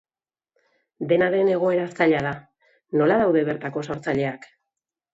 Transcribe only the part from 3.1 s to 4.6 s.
daude bertako sortzaileak?